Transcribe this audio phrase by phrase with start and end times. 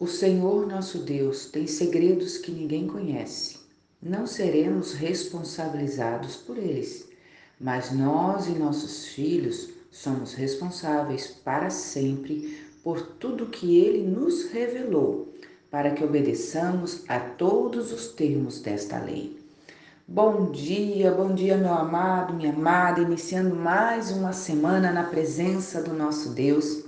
[0.00, 3.58] O Senhor nosso Deus tem segredos que ninguém conhece.
[4.00, 7.08] Não seremos responsabilizados por eles,
[7.60, 15.34] mas nós e nossos filhos somos responsáveis para sempre por tudo que ele nos revelou,
[15.68, 19.36] para que obedeçamos a todos os termos desta lei.
[20.06, 25.92] Bom dia, bom dia, meu amado, minha amada, iniciando mais uma semana na presença do
[25.92, 26.87] nosso Deus.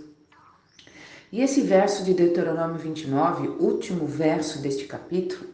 [1.33, 5.47] E esse verso de Deuteronômio 29, último verso deste capítulo,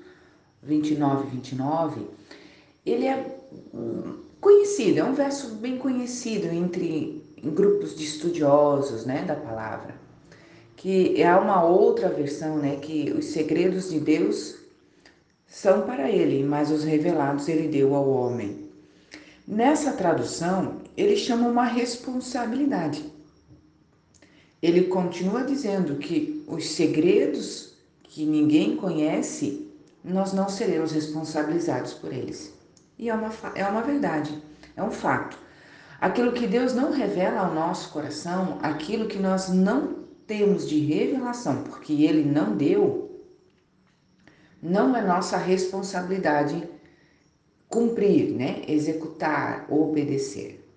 [0.62, 2.06] 29 e 29,
[2.84, 3.38] ele é
[4.40, 9.94] conhecido, é um verso bem conhecido entre grupos de estudiosos né, da palavra,
[10.76, 14.56] que é uma outra versão, né, que os segredos de Deus
[15.46, 18.66] são para ele, mas os revelados ele deu ao homem.
[19.46, 23.15] Nessa tradução, ele chama uma responsabilidade.
[24.66, 29.70] Ele continua dizendo que os segredos que ninguém conhece,
[30.02, 32.52] nós não seremos responsabilizados por eles.
[32.98, 34.36] E é uma, é uma verdade,
[34.74, 35.38] é um fato.
[36.00, 41.62] Aquilo que Deus não revela ao nosso coração, aquilo que nós não temos de revelação,
[41.62, 43.24] porque Ele não deu,
[44.60, 46.68] não é nossa responsabilidade
[47.68, 48.62] cumprir, né?
[48.66, 50.68] Executar, obedecer.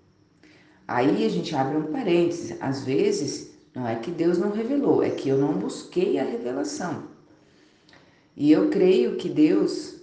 [0.87, 2.55] Aí a gente abre um parêntese.
[2.59, 7.03] Às vezes, não é que Deus não revelou, é que eu não busquei a revelação.
[8.35, 9.95] E eu creio que Deus,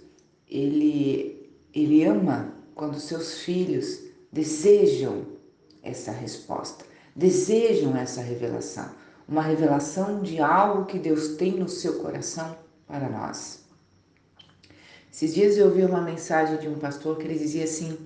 [0.49, 3.99] ele, ele ama quando seus filhos
[4.31, 5.25] desejam
[5.81, 8.89] essa resposta, desejam essa revelação,
[9.27, 12.55] uma revelação de algo que Deus tem no seu coração
[12.87, 13.65] para nós.
[15.11, 17.97] Esses dias eu ouvi uma mensagem de um pastor que ele dizia assim: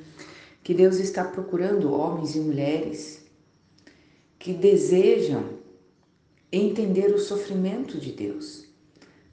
[0.63, 3.20] que Deus está procurando homens e mulheres
[4.41, 5.43] que desejam
[6.51, 8.65] entender o sofrimento de Deus,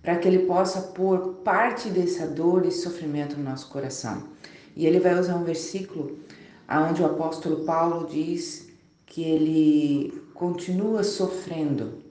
[0.02, 4.28] para que ele possa pôr parte dessa dor e sofrimento no nosso coração.
[4.76, 6.18] E ele vai usar um versículo
[6.68, 8.68] onde o apóstolo Paulo diz
[9.06, 12.02] que ele continua sofrendo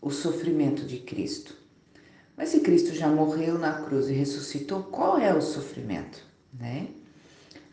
[0.00, 1.56] o sofrimento de Cristo.
[2.36, 6.24] Mas se Cristo já morreu na cruz e ressuscitou, qual é o sofrimento?
[6.56, 6.86] Né?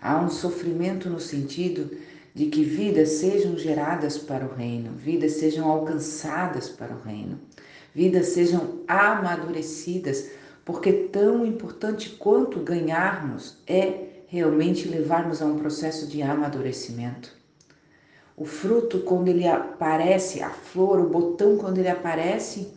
[0.01, 1.95] Há um sofrimento no sentido
[2.35, 7.39] de que vidas sejam geradas para o reino, vidas sejam alcançadas para o reino,
[7.93, 10.31] vidas sejam amadurecidas,
[10.65, 17.33] porque tão importante quanto ganharmos é realmente levarmos a um processo de amadurecimento.
[18.35, 22.73] O fruto, quando ele aparece, a flor, o botão, quando ele aparece,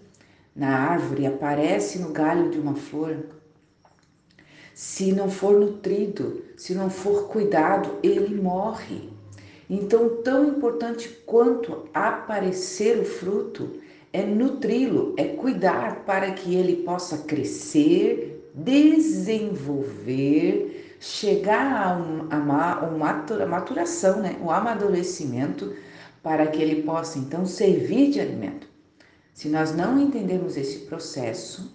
[0.55, 3.27] na árvore, aparece no galho de uma flor,
[4.73, 9.18] se não for nutrido, se não for cuidado, ele morre.
[9.69, 13.79] Então, tão importante quanto aparecer o fruto
[14.13, 20.17] é nutri-lo, é cuidar para que ele possa crescer, desenvolver,
[20.99, 21.87] chegar
[22.31, 24.39] a uma maturação, né?
[24.43, 25.75] o amadurecimento,
[26.23, 28.67] para que ele possa então servir de alimento.
[29.33, 31.73] Se nós não entendemos esse processo,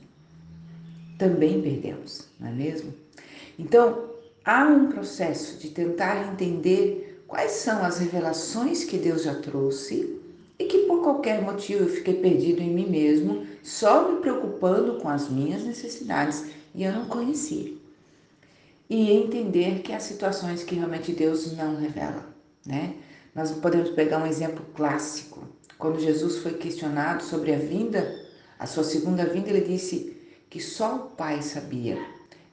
[1.18, 2.94] também perdemos, não é mesmo?
[3.58, 4.10] Então,
[4.44, 10.20] há um processo de tentar entender quais são as revelações que Deus já trouxe
[10.60, 15.10] e que por qualquer motivo eu fiquei perdido em mim mesmo, só me preocupando com
[15.10, 17.82] as minhas necessidades e eu não conheci.
[18.90, 22.26] E entender que há situações que realmente Deus não revela,
[22.66, 22.96] né?
[23.34, 25.40] Nós podemos pegar um exemplo clássico.
[25.80, 28.24] Quando Jesus foi questionado sobre a vinda,
[28.60, 30.16] a sua segunda vinda, ele disse
[30.50, 31.98] que só o Pai sabia.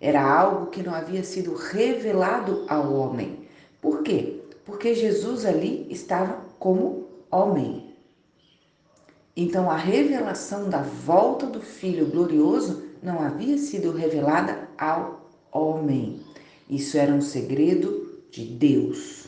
[0.01, 3.47] Era algo que não havia sido revelado ao homem.
[3.81, 4.40] Por quê?
[4.71, 7.93] Porque Jesus ali estava como homem.
[9.37, 16.21] Então a revelação da volta do Filho glorioso não havia sido revelada ao homem.
[16.69, 19.27] Isso era um segredo de Deus.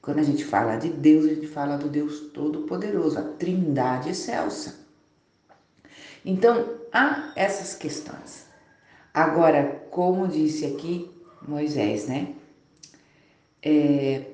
[0.00, 4.86] Quando a gente fala de Deus, a gente fala do Deus Todo-Poderoso, a Trindade excelsa.
[6.24, 8.46] Então, há essas questões.
[9.12, 11.10] Agora, como disse aqui
[11.46, 12.34] Moisés, né?
[13.60, 14.31] É,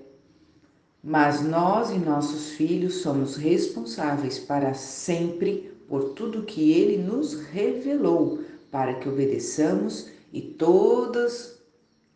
[1.03, 8.41] mas nós e nossos filhos somos responsáveis para sempre por tudo que ele nos revelou,
[8.71, 11.59] para que obedeçamos e todas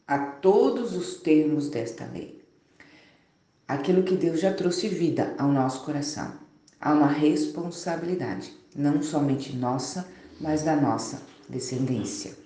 [0.06, 2.42] a todos os termos desta lei
[3.72, 6.34] aquilo que Deus já trouxe vida ao nosso coração.
[6.78, 10.06] Há uma responsabilidade, não somente nossa,
[10.38, 12.36] mas da nossa descendência.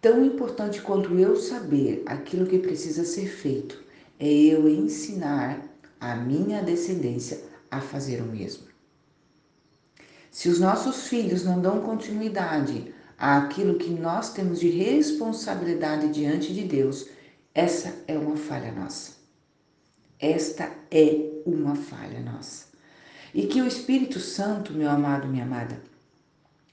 [0.00, 3.82] Tão importante quanto eu saber aquilo que precisa ser feito,
[4.18, 5.62] é eu ensinar
[6.00, 8.64] a minha descendência a fazer o mesmo.
[10.30, 16.64] Se os nossos filhos não dão continuidade àquilo que nós temos de responsabilidade diante de
[16.64, 17.06] Deus,
[17.54, 19.12] essa é uma falha nossa.
[20.18, 22.66] Esta é uma falha nossa.
[23.32, 25.80] E que o Espírito Santo, meu amado, minha amada,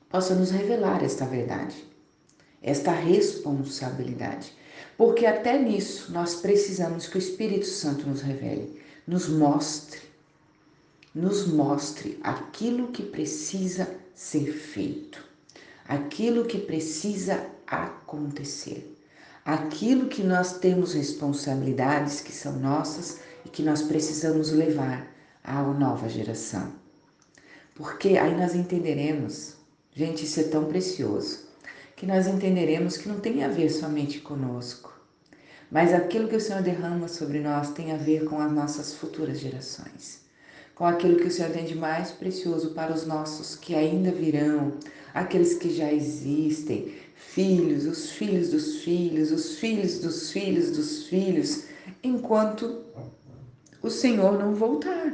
[0.10, 1.84] possa nos revelar esta verdade,
[2.62, 4.54] esta responsabilidade.
[4.98, 10.00] Porque até nisso nós precisamos que o Espírito Santo nos revele, nos mostre,
[11.14, 15.24] nos mostre aquilo que precisa ser feito,
[15.88, 18.96] aquilo que precisa acontecer,
[19.44, 25.12] aquilo que nós temos responsabilidades que são nossas e que nós precisamos levar
[25.44, 26.72] à nova geração.
[27.74, 29.56] Porque aí nós entenderemos
[29.94, 31.51] Gente, isso é tão precioso
[32.02, 34.92] que nós entenderemos que não tem a ver somente conosco,
[35.70, 39.40] mas aquilo que o Senhor derrama sobre nós tem a ver com as nossas futuras
[39.40, 40.22] gerações,
[40.74, 44.74] com aquilo que o Senhor tem de mais precioso para os nossos que ainda virão,
[45.14, 51.66] aqueles que já existem, filhos, os filhos dos filhos, os filhos dos filhos dos filhos,
[52.04, 52.82] enquanto
[53.80, 55.14] o Senhor não voltar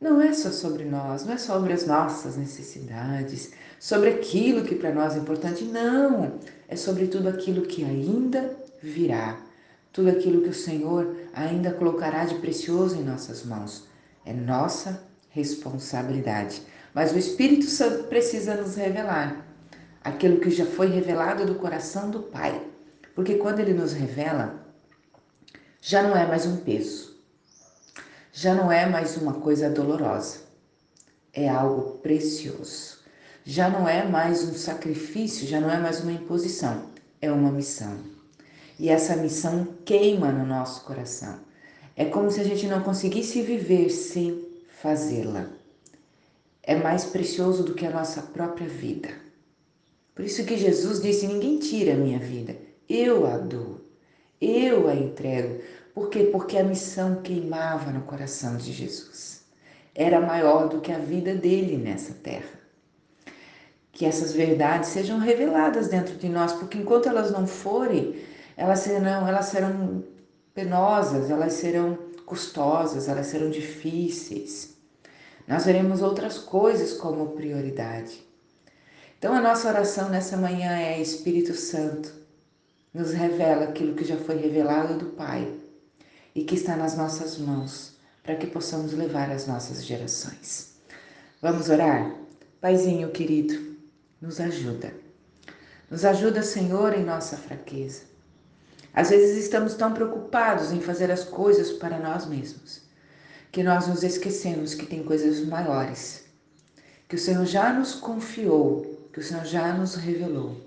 [0.00, 4.92] não é só sobre nós, não é sobre as nossas necessidades, sobre aquilo que para
[4.94, 6.38] nós é importante, não.
[6.68, 9.40] É sobre tudo aquilo que ainda virá,
[9.92, 13.86] tudo aquilo que o Senhor ainda colocará de precioso em nossas mãos.
[14.24, 16.62] É nossa responsabilidade.
[16.92, 19.46] Mas o Espírito Santo precisa nos revelar
[20.02, 22.62] aquilo que já foi revelado do coração do Pai.
[23.14, 24.66] Porque quando ele nos revela,
[25.80, 27.15] já não é mais um peso
[28.38, 30.40] já não é mais uma coisa dolorosa,
[31.32, 32.98] é algo precioso.
[33.46, 37.96] Já não é mais um sacrifício, já não é mais uma imposição, é uma missão.
[38.78, 41.38] E essa missão queima no nosso coração.
[41.96, 44.46] É como se a gente não conseguisse viver sem
[44.82, 45.46] fazê-la.
[46.62, 49.08] É mais precioso do que a nossa própria vida.
[50.14, 52.54] Por isso que Jesus disse: Ninguém tira a minha vida,
[52.86, 53.80] eu a dou,
[54.38, 55.62] eu a entrego,
[55.96, 56.24] por quê?
[56.24, 59.46] Porque a missão queimava no coração de Jesus.
[59.94, 62.50] Era maior do que a vida dele nessa terra.
[63.92, 68.14] Que essas verdades sejam reveladas dentro de nós, porque enquanto elas não forem,
[68.58, 70.04] elas serão, elas serão
[70.52, 74.76] penosas, elas serão custosas, elas serão difíceis.
[75.48, 78.22] Nós veremos outras coisas como prioridade.
[79.18, 82.12] Então a nossa oração nessa manhã é Espírito Santo,
[82.92, 85.64] nos revela aquilo que já foi revelado do Pai
[86.36, 90.74] e que está nas nossas mãos, para que possamos levar às nossas gerações.
[91.40, 92.14] Vamos orar?
[92.60, 93.74] Paizinho querido,
[94.20, 94.92] nos ajuda.
[95.90, 98.02] Nos ajuda, Senhor, em nossa fraqueza.
[98.92, 102.82] Às vezes estamos tão preocupados em fazer as coisas para nós mesmos,
[103.50, 106.26] que nós nos esquecemos que tem coisas maiores,
[107.08, 110.60] que o Senhor já nos confiou, que o Senhor já nos revelou,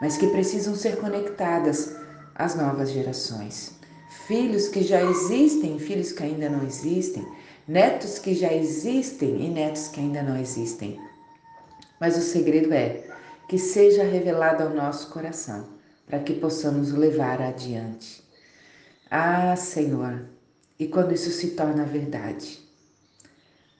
[0.00, 1.96] mas que precisam ser conectadas
[2.36, 3.81] às novas gerações
[4.26, 7.26] filhos que já existem, filhos que ainda não existem,
[7.66, 11.00] netos que já existem e netos que ainda não existem.
[12.00, 13.04] Mas o segredo é
[13.48, 15.68] que seja revelado ao nosso coração,
[16.06, 18.22] para que possamos levar adiante.
[19.10, 20.26] Ah, Senhor,
[20.78, 22.60] e quando isso se torna verdade,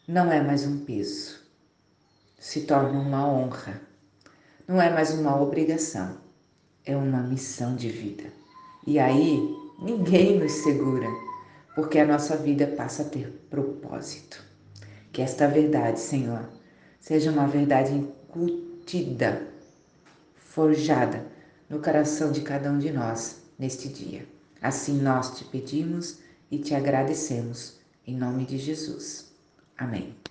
[0.06, 1.40] não é mais um peso,
[2.38, 3.80] se torna uma honra,
[4.68, 6.18] não é mais uma obrigação,
[6.84, 8.24] é uma missão de vida.
[8.86, 11.08] E aí Ninguém nos segura,
[11.74, 14.40] porque a nossa vida passa a ter propósito.
[15.10, 16.48] Que esta verdade, Senhor,
[17.00, 19.44] seja uma verdade incutida,
[20.36, 21.26] forjada
[21.68, 24.24] no coração de cada um de nós neste dia.
[24.60, 29.32] Assim nós te pedimos e te agradecemos, em nome de Jesus.
[29.76, 30.21] Amém.